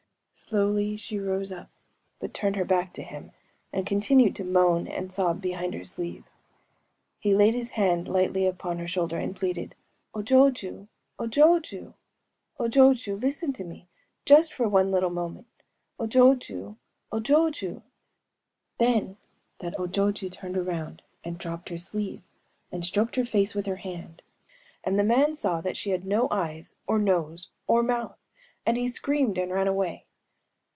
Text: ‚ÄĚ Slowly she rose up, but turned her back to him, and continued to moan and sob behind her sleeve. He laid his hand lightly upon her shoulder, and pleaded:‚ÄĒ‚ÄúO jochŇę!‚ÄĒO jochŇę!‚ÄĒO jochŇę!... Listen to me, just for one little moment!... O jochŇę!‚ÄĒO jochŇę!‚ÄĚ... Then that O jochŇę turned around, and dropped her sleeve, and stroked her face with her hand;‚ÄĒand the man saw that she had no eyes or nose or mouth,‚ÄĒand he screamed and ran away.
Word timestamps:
‚ÄĚ 0.33 0.43
Slowly 0.43 0.97
she 0.97 1.19
rose 1.19 1.51
up, 1.51 1.69
but 2.17 2.33
turned 2.33 2.55
her 2.55 2.65
back 2.65 2.93
to 2.93 3.03
him, 3.03 3.31
and 3.71 3.85
continued 3.85 4.35
to 4.37 4.43
moan 4.43 4.87
and 4.87 5.11
sob 5.11 5.39
behind 5.39 5.75
her 5.75 5.83
sleeve. 5.83 6.23
He 7.19 7.35
laid 7.35 7.53
his 7.53 7.71
hand 7.71 8.07
lightly 8.07 8.47
upon 8.47 8.79
her 8.79 8.87
shoulder, 8.87 9.17
and 9.17 9.35
pleaded:‚ÄĒ‚ÄúO 9.35 10.87
jochŇę!‚ÄĒO 11.21 11.29
jochŇę!‚ÄĒO 11.29 11.93
jochŇę!... 12.69 13.21
Listen 13.21 13.53
to 13.53 13.63
me, 13.63 13.87
just 14.25 14.51
for 14.51 14.67
one 14.67 14.89
little 14.89 15.11
moment!... 15.11 15.45
O 15.99 16.07
jochŇę!‚ÄĒO 16.07 16.75
jochŇę!‚ÄĚ... 17.13 17.81
Then 18.79 19.17
that 19.59 19.79
O 19.79 19.85
jochŇę 19.87 20.31
turned 20.31 20.57
around, 20.57 21.03
and 21.23 21.37
dropped 21.37 21.69
her 21.69 21.77
sleeve, 21.77 22.23
and 22.71 22.83
stroked 22.83 23.15
her 23.15 23.25
face 23.25 23.53
with 23.53 23.67
her 23.67 23.75
hand;‚ÄĒand 23.75 24.97
the 24.97 25.03
man 25.03 25.35
saw 25.35 25.61
that 25.61 25.77
she 25.77 25.91
had 25.91 26.05
no 26.05 26.27
eyes 26.31 26.77
or 26.87 26.97
nose 26.97 27.51
or 27.67 27.83
mouth,‚ÄĒand 27.83 28.77
he 28.77 28.87
screamed 28.87 29.37
and 29.37 29.51
ran 29.51 29.67
away. 29.67 30.05